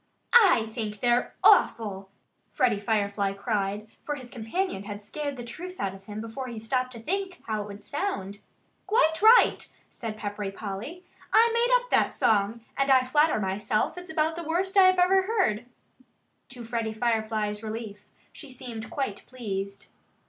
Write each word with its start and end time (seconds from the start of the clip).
"I 0.33 0.65
think 0.73 0.99
they're 0.99 1.35
awful!" 1.43 2.09
Freddie 2.49 2.79
Firefly 2.79 3.33
cried; 3.33 3.87
for 4.03 4.15
his 4.15 4.31
companion 4.31 4.85
had 4.85 5.03
scared 5.03 5.37
the 5.37 5.43
truth 5.43 5.79
out 5.79 5.93
of 5.93 6.05
him 6.05 6.21
before 6.21 6.47
he 6.47 6.57
stopped 6.57 6.91
to 6.93 6.99
think 6.99 7.43
how 7.45 7.61
it 7.61 7.67
would 7.67 7.85
sound. 7.85 8.39
"Quite 8.87 9.21
right!" 9.21 9.67
said 9.91 10.17
Peppery 10.17 10.49
Polly. 10.51 11.03
"I 11.31 11.51
made 11.53 11.75
up 11.79 11.91
that 11.91 12.15
song. 12.15 12.61
And 12.75 12.89
I 12.89 13.05
flatter 13.05 13.39
myself 13.39 13.95
it's 13.95 14.09
about 14.09 14.35
the 14.35 14.43
worst 14.43 14.75
I 14.75 14.87
ever 14.87 15.21
heard." 15.21 15.67
To 16.49 16.65
Freddie 16.65 16.93
Firefly's 16.93 17.61
relief, 17.61 18.03
she 18.33 18.49
seemed 18.51 18.89
quite 18.89 19.23
pleased. 19.27 19.85